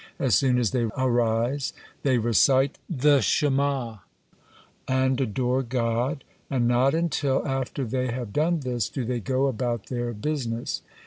[0.17, 3.99] As soon as they arise, they recite the Shema'
[4.87, 9.89] and adore God, and not until after they have done this, do they go about
[9.89, 10.81] their business.